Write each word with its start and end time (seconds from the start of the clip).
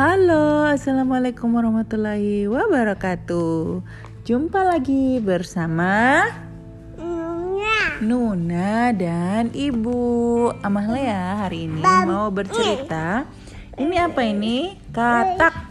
Halo, 0.00 0.64
Assalamualaikum 0.64 1.60
warahmatullahi 1.60 2.48
wabarakatuh. 2.48 3.84
Jumpa 4.24 4.64
lagi 4.64 5.20
bersama 5.20 6.24
Nuna. 8.00 8.96
Dan 8.96 9.52
Ibu. 9.52 10.00
Amahlea 10.64 11.44
hari 11.44 11.68
ini 11.68 11.84
mau 11.84 12.32
bercerita. 12.32 13.28
Ini 13.76 14.08
apa 14.08 14.24
ini? 14.24 14.72
Katak. 14.88 15.68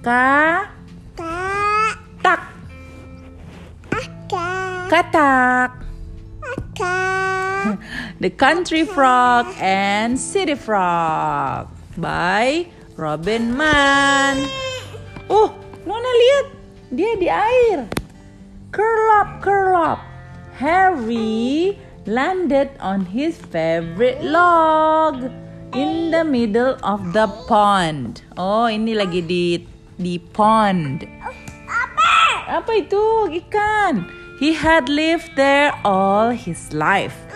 Ka 0.00 0.72
Tak. 2.24 2.40
Katak. 4.88 5.70
The 8.24 8.32
Country 8.32 8.88
Frog 8.88 9.44
and 9.60 10.16
City 10.16 10.56
Frog 10.56 11.77
by 11.98 12.66
Robin 12.94 13.50
Mann. 13.52 14.46
Oh, 15.26 15.50
Nona 15.82 16.06
lihat, 16.06 16.46
dia 16.94 17.12
di 17.18 17.28
air. 17.28 17.90
Curl 18.70 19.06
up, 19.18 19.42
curl 19.42 19.74
up. 19.74 20.00
Harry 20.58 21.78
landed 22.06 22.70
on 22.78 23.06
his 23.06 23.38
favorite 23.50 24.22
log 24.22 25.30
in 25.74 26.10
the 26.14 26.22
middle 26.24 26.78
of 26.86 27.02
the 27.12 27.26
pond. 27.50 28.22
Oh, 28.38 28.70
ini 28.70 28.94
lagi 28.94 29.22
di 29.26 29.62
di 29.98 30.16
pond. 30.18 31.04
Apa 32.48 32.70
itu? 32.80 33.28
Ikan. 33.28 34.08
He 34.38 34.54
had 34.54 34.86
lived 34.86 35.34
there 35.34 35.74
all 35.82 36.30
his 36.30 36.70
life 36.70 37.26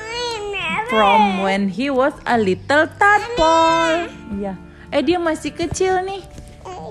from 0.86 1.42
when 1.42 1.72
he 1.72 1.88
was 1.88 2.12
a 2.28 2.38
little 2.38 2.86
tadpole. 3.00 4.11
Iya. 4.42 4.58
Eh 4.90 5.02
dia 5.06 5.22
masih 5.22 5.54
kecil 5.54 6.02
nih. 6.02 6.22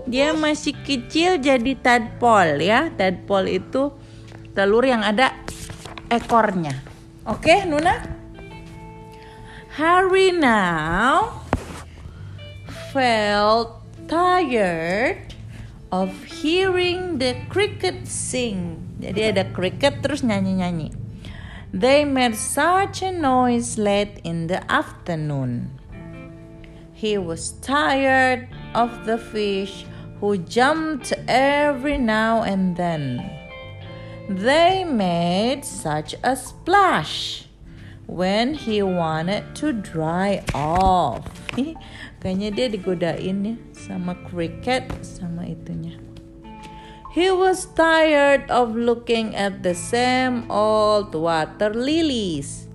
Dia 0.08 0.32
masih 0.32 0.72
kecil 0.72 1.44
jadi 1.44 1.76
tadpole 1.76 2.64
ya. 2.64 2.88
Tadpole 2.96 3.60
itu 3.60 3.92
telur 4.56 4.88
yang 4.88 5.04
ada 5.04 5.36
ekornya. 6.08 6.80
Oke, 7.28 7.68
Nuna? 7.68 8.00
Harry 9.76 10.32
now 10.32 11.44
felt 12.92 13.84
tired 14.08 15.32
of 15.92 16.12
hearing 16.28 17.20
the 17.20 17.36
cricket 17.52 18.08
sing. 18.08 18.80
Jadi 19.00 19.36
ada 19.36 19.44
cricket 19.52 20.00
terus 20.00 20.24
nyanyi-nyanyi. 20.24 20.92
They 21.72 22.04
made 22.04 22.36
such 22.36 23.00
a 23.00 23.16
noise 23.16 23.80
late 23.80 24.20
in 24.28 24.52
the 24.52 24.60
afternoon. 24.68 25.81
He 27.02 27.18
was 27.18 27.58
tired 27.66 28.46
of 28.78 29.10
the 29.10 29.18
fish 29.18 29.90
who 30.22 30.38
jumped 30.38 31.18
every 31.26 31.98
now 31.98 32.46
and 32.46 32.78
then. 32.78 33.26
They 34.30 34.86
made 34.86 35.66
such 35.66 36.14
a 36.22 36.38
splash 36.38 37.50
when 38.06 38.54
he 38.54 38.86
wanted 38.86 39.58
to 39.66 39.74
dry 39.74 40.46
off. 40.54 41.26
Kayaknya 42.22 42.50
dia 42.54 42.68
digodain 42.70 43.50
ya 43.50 43.56
sama 43.74 44.14
cricket 44.30 44.86
sama 45.02 45.50
itunya. 45.50 45.98
He 47.18 47.34
was 47.34 47.66
tired 47.74 48.46
of 48.54 48.78
looking 48.78 49.34
at 49.34 49.66
the 49.66 49.74
same 49.74 50.46
old 50.54 51.18
water 51.18 51.74
lilies. 51.74 52.70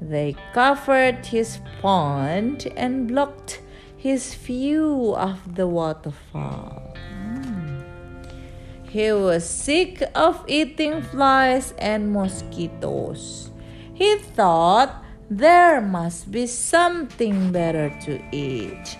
They 0.00 0.36
covered 0.54 1.26
his 1.26 1.58
pond 1.82 2.70
and 2.76 3.10
blocked 3.10 3.60
his 3.98 4.34
view 4.34 5.14
of 5.18 5.42
the 5.58 5.66
waterfall. 5.66 6.94
He 8.88 9.12
was 9.12 9.44
sick 9.44 10.00
of 10.14 10.40
eating 10.48 11.02
flies 11.02 11.74
and 11.76 12.08
mosquitoes. 12.08 13.50
He 13.92 14.16
thought 14.16 15.04
there 15.28 15.84
must 15.84 16.32
be 16.32 16.48
something 16.48 17.52
better 17.52 17.92
to 18.08 18.16
eat. 18.32 18.96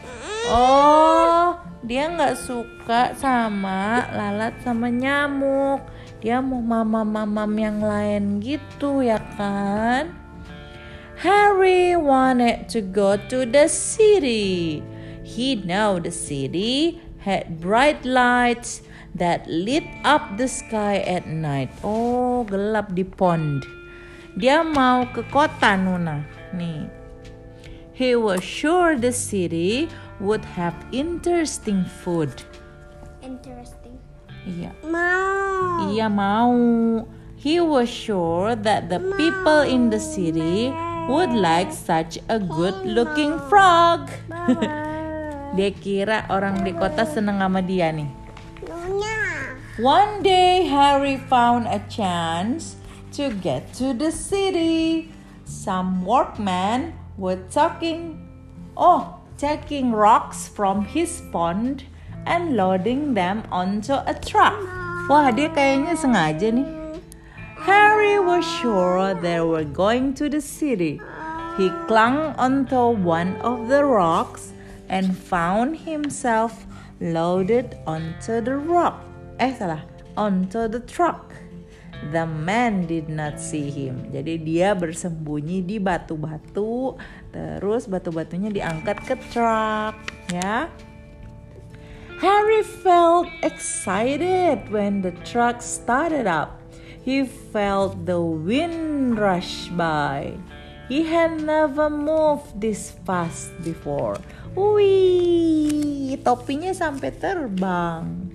Oh, 0.53 1.57
dia 1.81 2.13
nggak 2.13 2.37
suka 2.37 3.17
sama 3.17 4.13
lalat 4.13 4.61
sama 4.61 4.93
nyamuk. 4.93 5.81
Dia 6.21 6.45
mau 6.45 6.61
mama-mamam 6.61 7.53
yang 7.57 7.81
lain 7.81 8.45
gitu 8.45 9.01
ya 9.01 9.23
kan? 9.41 10.28
Harry 11.19 11.99
wanted 11.99 12.71
to 12.71 12.79
go 12.79 13.19
to 13.27 13.43
the 13.43 13.67
city. 13.67 14.87
He 15.27 15.59
know 15.59 15.99
the 15.99 16.15
city 16.15 17.03
had 17.19 17.59
bright 17.59 18.07
lights 18.07 18.87
that 19.19 19.43
lit 19.51 19.83
up 20.07 20.39
the 20.39 20.47
sky 20.47 21.03
at 21.03 21.27
night. 21.27 21.75
Oh, 21.83 22.47
gelap 22.47 22.95
di 22.95 23.03
pond. 23.03 23.67
Dia 24.39 24.63
mau 24.63 25.11
ke 25.11 25.27
kota 25.27 25.75
Nuna. 25.75 26.23
Nih. 26.55 26.87
He 27.99 28.15
was 28.15 28.39
sure 28.47 28.95
the 28.95 29.11
city 29.11 29.91
would 30.23 30.47
have 30.55 30.79
interesting 30.95 31.83
food. 31.83 32.31
Interesting. 33.27 33.99
Iya. 34.47 34.71
Mau. 34.87 35.91
Iya 35.91 36.07
mau. 36.07 36.55
He 37.35 37.59
was 37.59 37.91
sure 37.91 38.55
that 38.55 38.87
the 38.87 39.03
people 39.19 39.67
in 39.67 39.91
the 39.91 39.99
city 39.99 40.71
would 41.09 41.33
like 41.33 41.73
such 41.73 42.21
a 42.29 42.37
good-looking 42.37 43.41
frog. 43.49 44.13
dia 45.57 45.73
kira 45.73 46.29
orang 46.29 46.61
di 46.61 46.77
kota 46.77 47.09
seneng 47.09 47.41
sama 47.41 47.65
dia 47.65 47.89
nih. 47.89 48.13
One 49.81 50.21
day 50.21 50.69
Harry 50.69 51.17
found 51.17 51.65
a 51.65 51.81
chance 51.89 52.77
to 53.17 53.33
get 53.33 53.73
to 53.81 53.97
the 53.97 54.13
city. 54.13 55.09
Some 55.49 56.05
workmen 56.05 56.93
were 57.17 57.41
talking. 57.49 58.21
Oh, 58.77 59.19
taking 59.41 59.97
rocks 59.97 60.45
from 60.47 60.85
his 60.85 61.25
pond 61.33 61.89
and 62.27 62.53
loading 62.59 63.15
them 63.15 63.49
onto 63.49 63.97
a 63.97 64.13
truck. 64.13 64.55
Wah, 65.09 65.33
dia 65.33 65.49
kayaknya 65.49 65.97
sengaja 65.97 66.53
nih. 66.53 66.78
Harry 67.63 68.19
was 68.19 68.47
sure 68.47 69.15
they 69.15 69.41
were 69.41 69.67
going 69.67 70.15
to 70.15 70.29
the 70.29 70.41
city. 70.41 71.01
He 71.59 71.71
clung 71.91 72.35
onto 72.39 72.95
one 72.95 73.35
of 73.43 73.67
the 73.67 73.83
rocks 73.83 74.55
and 74.89 75.17
found 75.17 75.83
himself 75.83 76.67
loaded 77.03 77.75
onto 77.87 78.39
the 78.41 78.55
rock. 78.55 79.03
Eh 79.43 79.55
salah, 79.59 79.83
onto 80.15 80.67
the 80.71 80.83
truck. 80.87 81.35
The 82.15 82.27
man 82.27 82.87
did 82.87 83.11
not 83.11 83.43
see 83.43 83.75
him. 83.75 84.07
Jadi 84.15 84.39
dia 84.39 84.71
bersembunyi 84.79 85.67
di 85.67 85.83
batu-batu, 85.83 86.95
terus 87.35 87.91
batu-batunya 87.91 88.55
diangkat 88.55 89.03
ke 89.03 89.15
truck, 89.35 89.99
ya. 90.31 90.71
Harry 92.23 92.63
felt 92.63 93.27
excited 93.43 94.63
when 94.71 95.03
the 95.03 95.15
truck 95.27 95.59
started 95.59 96.27
up. 96.27 96.58
He 97.09 97.25
felt 97.25 98.05
the 98.05 98.21
wind 98.21 99.17
rush 99.17 99.73
by. 99.73 100.37
He 100.93 101.09
had 101.09 101.41
never 101.41 101.89
moved 101.89 102.61
this 102.61 103.01
fast 103.09 103.49
before. 103.65 104.21
Wih, 104.53 106.21
topinya 106.21 106.77
sampai 106.77 107.17
terbang. 107.17 108.29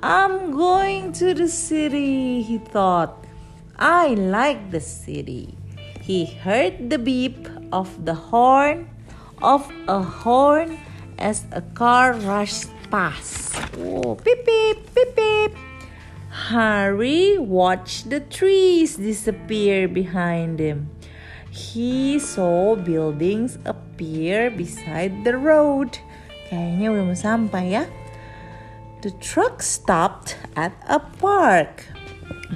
I'm 0.00 0.56
going 0.56 1.12
to 1.20 1.36
the 1.36 1.52
city, 1.52 2.40
he 2.40 2.56
thought. 2.56 3.28
I 3.76 4.16
like 4.16 4.72
the 4.72 4.80
city. 4.80 5.52
He 6.00 6.24
heard 6.24 6.88
the 6.88 6.96
beep 6.96 7.44
of 7.76 7.92
the 8.08 8.16
horn 8.16 8.88
of 9.44 9.68
a 9.84 10.00
horn 10.00 10.80
as 11.20 11.44
a 11.52 11.60
car 11.76 12.16
rushed 12.24 12.72
past. 12.88 13.52
Oh, 13.76 14.16
beep 14.16 14.48
beep, 14.48 14.80
beep 14.96 15.12
beep. 15.12 15.67
Harry 16.28 17.38
watched 17.38 18.10
the 18.10 18.20
trees 18.20 18.96
disappear 18.96 19.88
behind 19.88 20.60
him. 20.60 20.92
He 21.50 22.18
saw 22.20 22.76
buildings 22.76 23.58
appear 23.64 24.50
beside 24.52 25.24
the 25.24 25.40
road. 25.40 25.96
Kayaknya 26.52 26.86
udah 26.92 27.04
mau 27.08 27.16
sampai 27.16 27.64
ya. 27.72 27.84
The 29.00 29.12
truck 29.18 29.64
stopped 29.64 30.36
at 30.52 30.76
a 30.84 31.00
park. 31.00 31.88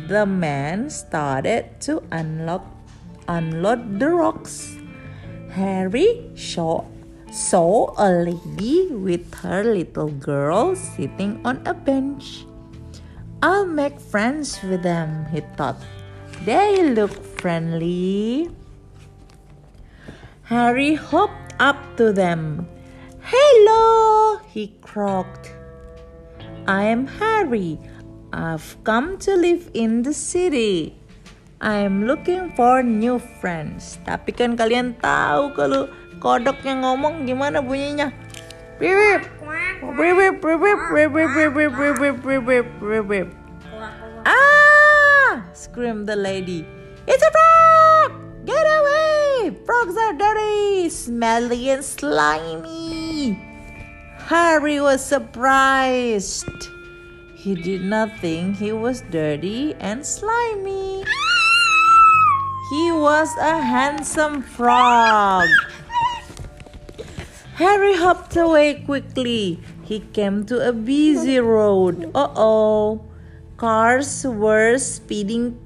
The 0.09 0.29
man 0.29 0.93
started 0.93 1.81
to 1.89 2.05
unlock 2.13 2.69
unload 3.29 4.01
the 4.01 4.11
rocks. 4.13 4.77
Harry 5.53 6.29
saw, 6.35 6.85
saw 7.31 7.93
a 7.97 8.09
lady 8.29 8.89
with 8.93 9.29
her 9.45 9.65
little 9.65 10.09
girl 10.09 10.75
sitting 10.75 11.41
on 11.45 11.61
a 11.65 11.75
bench. 11.75 12.45
I'll 13.43 13.67
make 13.67 13.99
friends 13.99 14.63
with 14.63 14.87
them, 14.87 15.27
he 15.35 15.43
thought. 15.59 15.83
They 16.47 16.95
look 16.95 17.11
friendly. 17.43 18.47
Harry 20.47 20.95
hopped 20.95 21.51
up 21.59 21.75
to 21.99 22.15
them. 22.15 22.71
Hello, 23.19 24.39
he 24.47 24.71
croaked. 24.79 25.51
I 26.71 26.87
am 26.87 27.11
Harry. 27.19 27.83
I've 28.31 28.79
come 28.87 29.19
to 29.27 29.35
live 29.35 29.75
in 29.75 30.07
the 30.07 30.15
city. 30.15 30.95
I'm 31.59 32.07
looking 32.07 32.55
for 32.55 32.87
new 32.87 33.19
friends. 33.43 33.99
Tapi 34.07 34.31
kan 34.39 34.55
kalian 34.55 34.95
tahu 35.03 35.51
kalau 35.59 35.91
kodok 36.23 36.63
yang 36.63 36.87
ngomong 36.87 37.27
gimana 37.27 37.59
bunyinya? 37.59 38.15
Bip 38.79 39.27
bip 39.83 40.41
bip 40.41 40.43
bip 40.43 40.61
bip 40.61 41.13
bip 41.13 41.35
bip 41.35 41.99
bip 41.99 42.23
bip 42.23 42.47
bip 42.47 42.81
bip 42.81 43.09
bip. 43.09 43.35
Ah! 44.25 45.45
screamed 45.53 46.07
the 46.07 46.15
lady. 46.15 46.65
It's 47.07 47.23
a 47.23 47.31
frog! 47.31 48.47
Get 48.47 48.63
away! 48.63 49.57
Frogs 49.67 49.97
are 49.97 50.13
dirty, 50.13 50.89
smelly, 50.89 51.71
and 51.71 51.85
slimy. 51.85 53.33
Harry 54.31 54.81
was 54.81 55.05
surprised. 55.05 56.47
He 57.35 57.57
did 57.57 57.83
not 57.83 58.17
think 58.21 58.57
he 58.57 58.73
was 58.73 59.03
dirty 59.11 59.75
and 59.81 60.07
slimy. 60.07 61.05
He 62.71 62.93
was 62.93 63.29
a 63.39 63.61
handsome 63.61 64.43
frog. 64.43 65.49
Harry 67.55 67.95
hopped 67.95 68.37
away 68.37 68.83
quickly. 68.87 69.61
He 69.93 70.01
came 70.01 70.47
to 70.49 70.57
a 70.57 70.73
busy 70.73 71.37
road. 71.39 72.09
Uh 72.15 72.33
oh. 72.33 73.05
Cars 73.59 74.25
were 74.25 74.79
speeding 74.79 75.61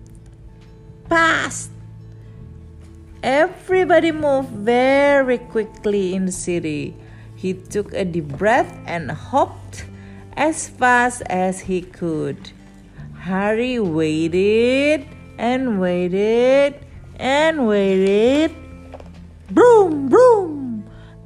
past. 1.09 1.71
Everybody 3.23 4.11
moved 4.11 4.51
very 4.51 5.39
quickly 5.39 6.19
in 6.19 6.27
the 6.27 6.35
city. 6.35 6.97
He 7.37 7.55
took 7.55 7.95
a 7.95 8.05
deep 8.05 8.27
breath 8.35 8.75
and 8.85 9.13
hopped 9.13 9.87
as 10.35 10.67
fast 10.67 11.23
as 11.31 11.71
he 11.71 11.81
could. 11.83 12.51
Harry 13.31 13.79
waited 13.79 15.07
and 15.39 15.79
waited 15.79 16.83
and 17.15 17.69
waited. 17.69 18.51
Broom, 19.55 20.09
broom! 20.09 20.66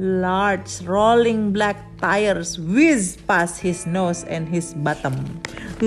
Large 0.00 0.88
rolling 0.88 1.52
black 1.52 1.76
tires 2.00 2.56
whizzed 2.56 3.20
past 3.29 3.61
his 3.61 3.85
nose 3.85 4.25
and 4.25 4.49
his 4.49 4.73
bottom. 4.73 5.44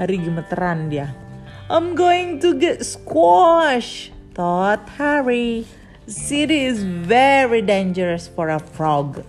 Harry 0.00 0.16
gemeteran 0.16 0.88
dia. 0.88 1.12
I'm 1.68 1.92
going 1.92 2.40
to 2.40 2.56
get 2.56 2.80
squashed, 2.80 4.16
thought 4.32 4.88
Harry. 4.96 5.68
City 6.08 6.64
is 6.64 6.80
very 6.80 7.60
dangerous 7.60 8.24
for 8.24 8.48
a 8.48 8.56
frog. 8.58 9.20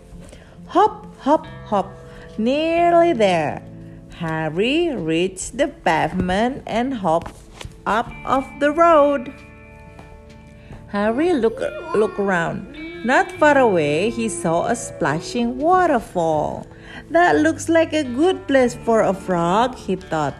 Hop, 0.72 1.12
hop, 1.20 1.44
hop. 1.68 1.92
Nearly 2.40 3.12
there. 3.12 3.60
Harry 4.24 4.96
reached 4.96 5.60
the 5.60 5.68
pavement 5.68 6.64
and 6.64 7.04
hopped 7.04 7.36
up 7.84 8.08
off 8.24 8.48
the 8.64 8.72
road. 8.72 9.36
Harry 10.96 11.36
looked 11.36 11.68
look 11.92 12.16
around. 12.16 12.87
Not 13.06 13.32
far 13.34 13.58
away, 13.58 14.10
he 14.10 14.30
saw 14.30 14.66
a 14.66 14.76
splashing 14.76 15.60
waterfall. 15.60 16.66
That 17.10 17.38
looks 17.38 17.70
like 17.70 17.94
a 17.94 18.04
good 18.04 18.48
place 18.48 18.74
for 18.74 19.02
a 19.02 19.14
frog, 19.14 19.76
he 19.76 19.96
thought. 19.96 20.36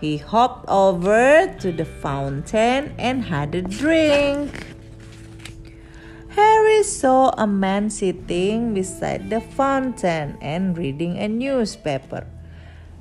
He 0.00 0.16
hopped 0.16 0.68
over 0.68 1.46
to 1.60 1.70
the 1.70 1.84
fountain 1.84 2.94
and 2.98 3.22
had 3.22 3.54
a 3.54 3.62
drink. 3.62 4.66
Harry 6.34 6.82
saw 6.82 7.30
a 7.36 7.46
man 7.46 7.90
sitting 7.90 8.74
beside 8.74 9.28
the 9.28 9.40
fountain 9.40 10.38
and 10.40 10.76
reading 10.76 11.18
a 11.18 11.28
newspaper. 11.28 12.26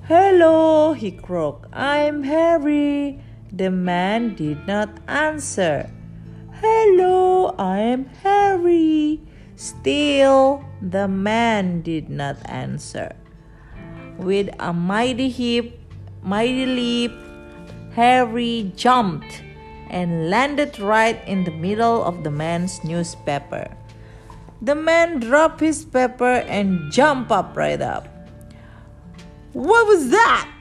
Hello, 0.05 0.93
he 0.93 1.11
croaked. 1.11 1.71
I'm 1.71 2.23
Harry. 2.23 3.23
The 3.51 3.71
man 3.71 4.35
did 4.35 4.67
not 4.67 4.89
answer. 5.07 5.89
Hello, 6.61 7.55
I'm 7.57 8.05
Harry. 8.21 9.19
Still, 9.55 10.63
the 10.79 11.07
man 11.07 11.81
did 11.81 12.07
not 12.07 12.37
answer. 12.45 13.15
With 14.19 14.53
a 14.59 14.71
mighty 14.71 15.29
heap, 15.29 15.73
mighty 16.21 16.67
leap, 16.67 17.13
Harry 17.93 18.71
jumped 18.75 19.41
and 19.89 20.29
landed 20.29 20.77
right 20.77 21.17
in 21.27 21.45
the 21.45 21.57
middle 21.57 22.03
of 22.03 22.23
the 22.23 22.29
man's 22.29 22.83
newspaper. 22.83 23.65
The 24.61 24.75
man 24.75 25.19
dropped 25.19 25.61
his 25.61 25.83
paper 25.83 26.45
and 26.45 26.91
jumped 26.91 27.31
up 27.31 27.57
right 27.57 27.81
up. 27.81 28.05
What 29.53 29.87
was 29.87 30.11
that? 30.11 30.60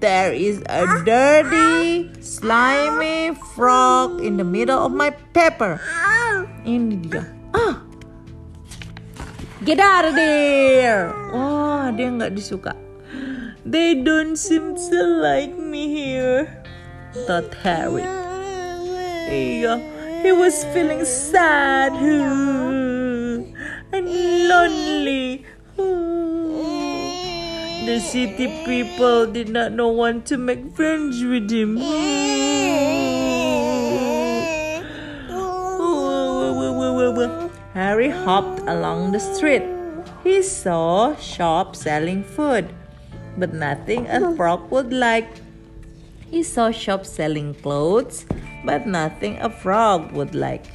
There 0.00 0.32
is 0.32 0.60
a 0.68 0.84
dirty, 1.04 2.10
slimy 2.20 3.34
frog 3.54 4.20
in 4.20 4.36
the 4.36 4.44
middle 4.44 4.78
of 4.78 4.92
my 4.92 5.10
paper. 5.32 5.80
Ini 6.64 6.96
dia. 7.08 7.24
Ah. 7.52 7.80
Get 9.64 9.80
out 9.80 10.04
of 10.04 10.12
there. 10.12 11.12
Wah, 11.32 11.88
dia 11.92 12.12
nggak 12.12 12.36
disuka. 12.36 12.76
They 13.64 13.96
don't 13.96 14.36
seem 14.36 14.76
to 14.76 14.98
like 15.24 15.56
me 15.56 15.88
here, 15.88 16.52
thought 17.24 17.48
Harry. 17.64 18.04
Iya, 19.24 19.80
he 20.20 20.36
was 20.36 20.68
feeling 20.76 21.08
sad 21.08 21.96
and 21.96 22.83
The 27.84 28.00
city 28.00 28.48
people 28.64 29.26
did 29.26 29.48
not 29.48 29.72
know 29.72 29.88
one 29.88 30.22
to 30.22 30.38
make 30.38 30.74
friends 30.74 31.22
with 31.22 31.50
him. 31.50 31.76
Harry 37.74 38.08
hopped 38.08 38.60
along 38.70 39.10
the 39.10 39.18
street. 39.18 39.62
He 40.22 40.42
saw 40.42 41.16
shops 41.16 41.82
selling 41.82 42.22
food, 42.22 42.72
but 43.36 43.52
nothing 43.52 44.06
a 44.06 44.34
frog 44.36 44.70
would 44.70 44.92
like. 44.92 45.28
He 46.30 46.44
saw 46.44 46.70
shops 46.70 47.10
selling 47.10 47.52
clothes, 47.54 48.26
but 48.64 48.86
nothing 48.86 49.40
a 49.40 49.50
frog 49.50 50.12
would 50.12 50.34
like. 50.34 50.66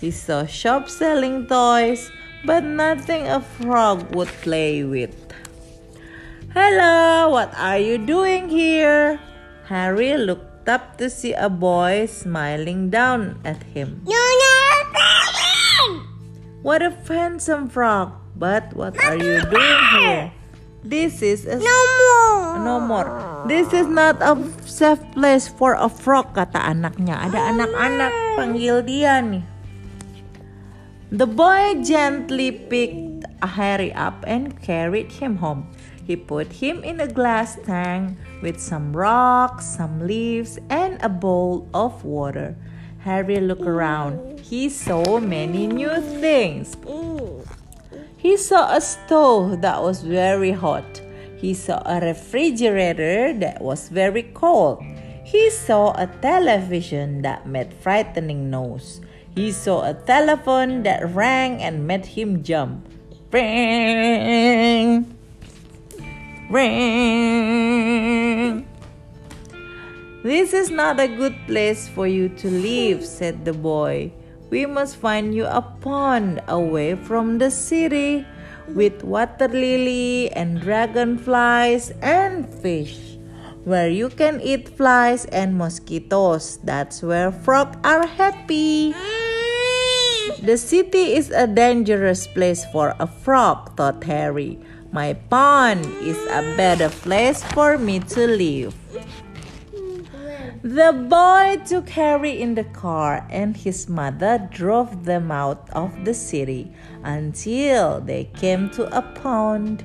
He 0.00 0.10
saw 0.10 0.46
shops 0.46 0.96
selling 0.96 1.46
toys, 1.46 2.10
but 2.44 2.64
nothing 2.64 3.28
a 3.28 3.40
frog 3.40 4.14
would 4.14 4.32
play 4.40 4.84
with. 4.84 5.27
Hello, 6.58 7.30
what 7.30 7.54
are 7.54 7.78
you 7.78 8.02
doing 8.02 8.50
here? 8.50 9.22
Harry 9.70 10.18
looked 10.18 10.66
up 10.66 10.98
to 10.98 11.06
see 11.06 11.30
a 11.30 11.46
boy 11.46 12.10
smiling 12.10 12.90
down 12.90 13.38
at 13.46 13.62
him. 13.70 14.02
No, 14.02 14.18
no, 14.18 14.58
What 16.66 16.82
a 16.82 16.90
handsome 17.06 17.70
frog! 17.70 18.10
But 18.34 18.74
what 18.74 18.98
are 18.98 19.14
you 19.14 19.38
doing 19.46 19.82
here? 20.02 20.34
This 20.82 21.22
is 21.22 21.46
a 21.46 21.62
No 21.62 21.78
more. 22.02 22.58
no 22.58 22.74
more. 22.82 23.08
This 23.46 23.70
is 23.70 23.86
not 23.86 24.18
a 24.18 24.34
safe 24.66 24.98
place 25.14 25.46
for 25.46 25.78
a 25.78 25.86
frog, 25.86 26.34
kata 26.34 26.58
anaknya. 26.58 27.22
Ada 27.22 27.54
anak-anak 27.54 28.12
panggil 28.34 28.82
dia 28.82 29.22
nih. 29.22 29.46
The 31.14 31.30
boy 31.30 31.86
gently 31.86 32.50
picked 32.50 33.24
Harry 33.40 33.94
up 33.94 34.26
and 34.26 34.58
carried 34.58 35.14
him 35.22 35.38
home. 35.38 35.70
He 36.08 36.16
put 36.16 36.64
him 36.64 36.82
in 36.84 37.04
a 37.04 37.06
glass 37.06 37.60
tank 37.66 38.16
with 38.40 38.58
some 38.58 38.96
rocks, 38.96 39.66
some 39.76 40.00
leaves, 40.08 40.58
and 40.70 40.96
a 41.02 41.08
bowl 41.10 41.68
of 41.74 42.02
water. 42.02 42.56
Harry 43.00 43.40
looked 43.44 43.68
around. 43.68 44.40
He 44.40 44.70
saw 44.70 45.20
many 45.20 45.66
new 45.66 46.00
things. 46.16 46.78
He 48.16 48.38
saw 48.38 48.72
a 48.74 48.80
stove 48.80 49.60
that 49.60 49.82
was 49.82 50.00
very 50.00 50.52
hot. 50.52 50.88
He 51.36 51.52
saw 51.52 51.82
a 51.84 52.00
refrigerator 52.00 53.34
that 53.34 53.60
was 53.60 53.90
very 53.90 54.22
cold. 54.32 54.80
He 55.24 55.50
saw 55.50 55.92
a 55.92 56.06
television 56.24 57.20
that 57.20 57.46
made 57.46 57.74
frightening 57.84 58.48
noise. 58.48 59.02
He 59.36 59.52
saw 59.52 59.84
a 59.84 59.92
telephone 59.92 60.84
that 60.84 61.04
rang 61.14 61.60
and 61.60 61.86
made 61.86 62.06
him 62.06 62.42
jump. 62.42 62.88
Ring! 66.50 67.84
This 70.24 70.54
is 70.54 70.70
not 70.70 70.98
a 70.98 71.06
good 71.06 71.36
place 71.46 71.86
for 71.88 72.06
you 72.06 72.30
to 72.40 72.48
live, 72.48 73.04
said 73.04 73.44
the 73.44 73.52
boy. 73.52 74.12
We 74.48 74.64
must 74.64 74.96
find 74.96 75.34
you 75.34 75.44
a 75.44 75.60
pond 75.60 76.40
away 76.48 76.96
from 76.96 77.36
the 77.36 77.50
city 77.50 78.24
with 78.72 79.04
water 79.04 79.48
lily 79.48 80.32
and 80.32 80.58
dragonflies 80.60 81.92
and 82.00 82.48
fish. 82.48 83.18
Where 83.64 83.90
you 83.90 84.08
can 84.08 84.40
eat 84.40 84.70
flies 84.70 85.26
and 85.26 85.54
mosquitoes. 85.54 86.60
That's 86.64 87.02
where 87.02 87.30
frogs 87.30 87.76
are 87.84 88.06
happy. 88.06 88.94
The 90.40 90.56
city 90.56 91.12
is 91.12 91.30
a 91.30 91.46
dangerous 91.46 92.26
place 92.26 92.64
for 92.72 92.94
a 92.98 93.06
frog, 93.06 93.76
thought 93.76 94.02
Harry. 94.04 94.58
My 94.90 95.12
pond 95.12 95.84
is 96.00 96.16
a 96.30 96.56
better 96.56 96.88
place 96.88 97.44
for 97.44 97.76
me 97.76 98.00
to 98.00 98.26
live. 98.26 98.74
The 100.62 100.92
boy 100.92 101.62
took 101.66 101.90
Harry 101.90 102.40
in 102.40 102.54
the 102.54 102.64
car, 102.64 103.26
and 103.30 103.54
his 103.54 103.86
mother 103.88 104.48
drove 104.50 105.04
them 105.04 105.30
out 105.30 105.68
of 105.72 106.04
the 106.06 106.14
city 106.14 106.72
until 107.04 108.00
they 108.00 108.24
came 108.24 108.70
to 108.70 108.88
a 108.96 109.02
pond. 109.02 109.84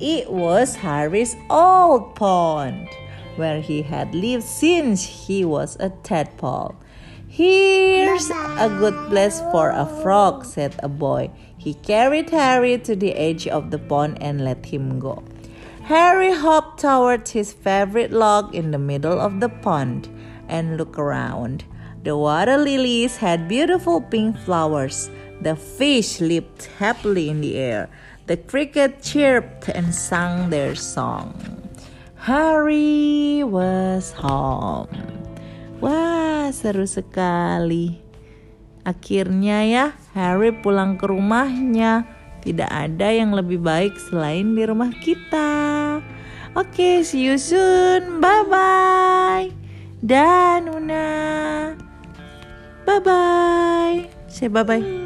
It 0.00 0.30
was 0.30 0.74
Harry's 0.74 1.36
old 1.48 2.16
pond, 2.16 2.88
where 3.36 3.60
he 3.60 3.82
had 3.82 4.12
lived 4.12 4.44
since 4.44 5.04
he 5.04 5.44
was 5.44 5.76
a 5.78 5.90
tadpole. 6.02 6.74
Here's 7.32 8.28
a 8.28 8.68
good 8.68 9.08
place 9.08 9.40
for 9.48 9.70
a 9.70 9.86
frog, 10.02 10.44
said 10.44 10.76
a 10.82 10.88
boy. 10.88 11.30
He 11.56 11.72
carried 11.72 12.28
Harry 12.28 12.76
to 12.84 12.94
the 12.94 13.14
edge 13.14 13.48
of 13.48 13.70
the 13.70 13.78
pond 13.78 14.18
and 14.20 14.44
let 14.44 14.66
him 14.66 15.00
go. 15.00 15.24
Harry 15.84 16.30
hopped 16.30 16.80
toward 16.80 17.26
his 17.26 17.54
favorite 17.54 18.12
log 18.12 18.54
in 18.54 18.70
the 18.70 18.76
middle 18.76 19.18
of 19.18 19.40
the 19.40 19.48
pond 19.48 20.12
and 20.46 20.76
looked 20.76 20.98
around. 20.98 21.64
The 22.04 22.18
water 22.18 22.58
lilies 22.58 23.16
had 23.16 23.48
beautiful 23.48 24.02
pink 24.02 24.36
flowers. 24.36 25.08
The 25.40 25.56
fish 25.56 26.20
leaped 26.20 26.66
happily 26.76 27.30
in 27.30 27.40
the 27.40 27.56
air. 27.56 27.88
The 28.26 28.36
cricket 28.36 29.00
chirped 29.02 29.70
and 29.70 29.94
sang 29.94 30.50
their 30.50 30.74
song. 30.74 31.32
Harry 32.28 33.42
was 33.42 34.12
home. 34.12 35.21
Wah, 35.82 36.46
seru 36.54 36.86
sekali. 36.86 37.98
Akhirnya 38.86 39.66
ya, 39.66 39.86
Harry 40.14 40.54
pulang 40.54 40.94
ke 40.94 41.10
rumahnya. 41.10 42.06
Tidak 42.42 42.70
ada 42.70 43.10
yang 43.10 43.34
lebih 43.34 43.58
baik 43.58 43.98
selain 43.98 44.54
di 44.54 44.62
rumah 44.62 44.94
kita. 45.02 45.50
Oke, 46.54 46.70
okay, 46.70 46.94
see 47.02 47.26
you 47.26 47.34
soon. 47.34 48.22
Bye 48.22 48.46
bye. 48.46 49.46
Dan 50.02 50.70
Una. 50.70 51.10
Bye 52.86 53.02
bye. 53.02 53.98
Say 54.30 54.46
bye 54.46 54.62
bye. 54.62 55.01